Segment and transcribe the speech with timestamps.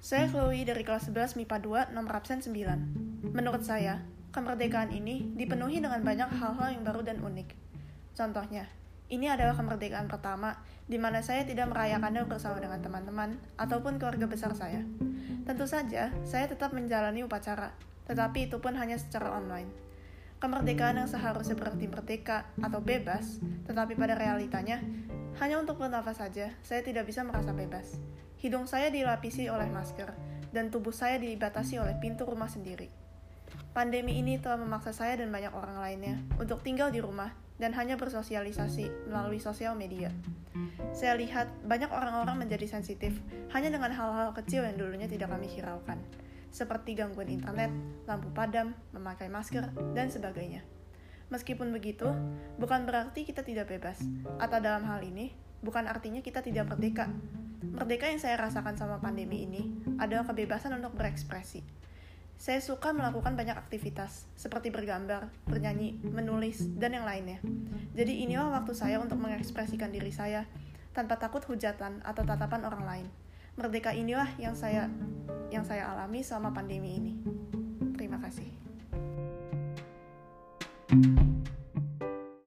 [0.00, 3.36] Saya Chloe dari kelas 11 MIPA 2 nomor absen 9.
[3.36, 4.00] Menurut saya,
[4.32, 7.52] kemerdekaan ini dipenuhi dengan banyak hal-hal yang baru dan unik.
[8.16, 8.64] Contohnya,
[9.12, 10.56] ini adalah kemerdekaan pertama
[10.88, 14.80] di mana saya tidak merayakannya bersama dengan teman-teman ataupun keluarga besar saya.
[15.44, 17.76] Tentu saja, saya tetap menjalani upacara,
[18.08, 19.68] tetapi itu pun hanya secara online.
[20.40, 23.36] Kemerdekaan yang seharusnya berarti merdeka atau bebas,
[23.68, 24.80] tetapi pada realitanya,
[25.40, 27.96] hanya untuk bernafas saja, saya tidak bisa merasa bebas.
[28.36, 30.12] Hidung saya dilapisi oleh masker,
[30.52, 32.92] dan tubuh saya dibatasi oleh pintu rumah sendiri.
[33.72, 37.96] Pandemi ini telah memaksa saya dan banyak orang lainnya untuk tinggal di rumah dan hanya
[37.96, 40.12] bersosialisasi melalui sosial media.
[40.92, 43.16] Saya lihat banyak orang-orang menjadi sensitif
[43.56, 46.02] hanya dengan hal-hal kecil yang dulunya tidak kami hiraukan,
[46.50, 47.70] seperti gangguan internet,
[48.04, 50.79] lampu padam, memakai masker, dan sebagainya.
[51.30, 52.10] Meskipun begitu,
[52.58, 54.02] bukan berarti kita tidak bebas,
[54.42, 55.30] atau dalam hal ini,
[55.62, 57.06] bukan artinya kita tidak merdeka,
[57.60, 59.68] Merdeka yang saya rasakan sama pandemi ini
[60.00, 61.60] adalah kebebasan untuk berekspresi.
[62.40, 67.36] Saya suka melakukan banyak aktivitas, seperti bergambar, bernyanyi, menulis, dan yang lainnya.
[67.92, 70.48] Jadi inilah waktu saya untuk mengekspresikan diri saya,
[70.96, 73.06] tanpa takut hujatan atau tatapan orang lain.
[73.60, 74.88] Merdeka inilah yang saya
[75.52, 77.12] yang saya alami selama pandemi ini.
[77.92, 78.59] Terima kasih.
[80.90, 81.39] Thank you